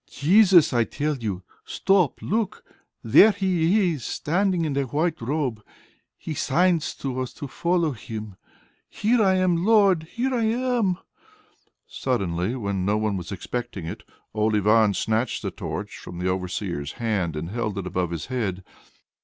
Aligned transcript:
"Jesus, 0.09 0.73
I 0.73 0.83
tell 0.83 1.15
you. 1.17 1.43
Stop! 1.63 2.23
Look! 2.23 2.63
There 3.03 3.29
He 3.31 3.93
is 3.93 4.03
standing, 4.03 4.65
in 4.65 4.75
a 4.75 4.81
white 4.85 5.21
robe. 5.21 5.61
He 6.17 6.33
signs 6.33 6.95
to 6.95 7.19
us 7.21 7.31
to 7.33 7.47
follow 7.47 7.91
Him.... 7.91 8.35
Here 8.89 9.21
I 9.21 9.35
am, 9.35 9.63
Lord! 9.63 10.07
Here 10.11 10.33
I 10.33 10.45
am!" 10.45 10.97
Suddenly, 11.85 12.55
when 12.55 12.83
no 12.83 12.97
one 12.97 13.15
was 13.15 13.31
expecting 13.31 13.85
it, 13.85 14.01
old 14.33 14.55
Ivan 14.55 14.95
snatched 14.95 15.43
the 15.43 15.51
torch 15.51 15.95
from 15.99 16.17
the 16.17 16.27
overseer's 16.29 16.93
hand, 16.93 17.35
and 17.35 17.51
held 17.51 17.77
it 17.77 17.85
above 17.85 18.09
his 18.09 18.25
head. 18.25 18.63